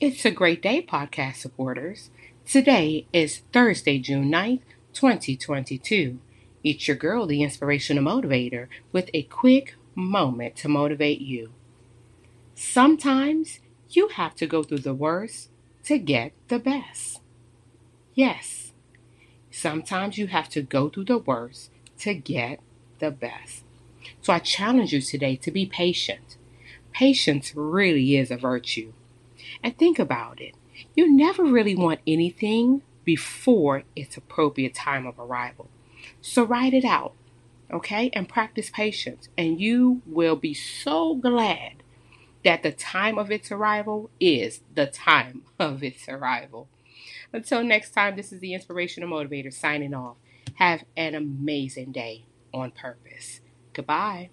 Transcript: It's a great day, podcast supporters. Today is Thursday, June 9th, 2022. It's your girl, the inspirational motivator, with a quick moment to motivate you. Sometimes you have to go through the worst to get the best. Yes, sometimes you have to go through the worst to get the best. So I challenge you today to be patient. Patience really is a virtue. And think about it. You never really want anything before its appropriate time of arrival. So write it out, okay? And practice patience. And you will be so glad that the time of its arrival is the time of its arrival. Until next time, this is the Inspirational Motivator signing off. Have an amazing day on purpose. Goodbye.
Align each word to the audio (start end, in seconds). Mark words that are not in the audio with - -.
It's 0.00 0.24
a 0.24 0.30
great 0.30 0.62
day, 0.62 0.80
podcast 0.80 1.38
supporters. 1.38 2.10
Today 2.46 3.08
is 3.12 3.42
Thursday, 3.52 3.98
June 3.98 4.30
9th, 4.30 4.62
2022. 4.92 6.20
It's 6.62 6.86
your 6.86 6.96
girl, 6.96 7.26
the 7.26 7.42
inspirational 7.42 8.04
motivator, 8.04 8.68
with 8.92 9.10
a 9.12 9.24
quick 9.24 9.74
moment 9.96 10.54
to 10.58 10.68
motivate 10.68 11.20
you. 11.20 11.52
Sometimes 12.54 13.58
you 13.90 14.06
have 14.06 14.36
to 14.36 14.46
go 14.46 14.62
through 14.62 14.78
the 14.78 14.94
worst 14.94 15.50
to 15.86 15.98
get 15.98 16.30
the 16.46 16.60
best. 16.60 17.20
Yes, 18.14 18.72
sometimes 19.50 20.16
you 20.16 20.28
have 20.28 20.48
to 20.50 20.62
go 20.62 20.88
through 20.88 21.06
the 21.06 21.18
worst 21.18 21.72
to 21.98 22.14
get 22.14 22.60
the 23.00 23.10
best. 23.10 23.64
So 24.22 24.32
I 24.32 24.38
challenge 24.38 24.92
you 24.92 25.00
today 25.00 25.34
to 25.34 25.50
be 25.50 25.66
patient. 25.66 26.36
Patience 26.92 27.52
really 27.56 28.16
is 28.16 28.30
a 28.30 28.36
virtue. 28.36 28.92
And 29.62 29.76
think 29.76 29.98
about 29.98 30.40
it. 30.40 30.54
You 30.94 31.14
never 31.14 31.44
really 31.44 31.74
want 31.74 32.00
anything 32.06 32.82
before 33.04 33.84
its 33.96 34.16
appropriate 34.16 34.74
time 34.74 35.06
of 35.06 35.18
arrival. 35.18 35.68
So 36.20 36.44
write 36.44 36.74
it 36.74 36.84
out, 36.84 37.14
okay? 37.72 38.10
And 38.12 38.28
practice 38.28 38.70
patience. 38.70 39.28
And 39.36 39.60
you 39.60 40.02
will 40.06 40.36
be 40.36 40.54
so 40.54 41.14
glad 41.14 41.82
that 42.44 42.62
the 42.62 42.72
time 42.72 43.18
of 43.18 43.30
its 43.30 43.50
arrival 43.50 44.10
is 44.20 44.60
the 44.74 44.86
time 44.86 45.42
of 45.58 45.82
its 45.82 46.08
arrival. 46.08 46.68
Until 47.32 47.62
next 47.62 47.90
time, 47.90 48.16
this 48.16 48.32
is 48.32 48.40
the 48.40 48.54
Inspirational 48.54 49.08
Motivator 49.08 49.52
signing 49.52 49.94
off. 49.94 50.16
Have 50.54 50.84
an 50.96 51.14
amazing 51.14 51.92
day 51.92 52.24
on 52.52 52.70
purpose. 52.70 53.40
Goodbye. 53.72 54.30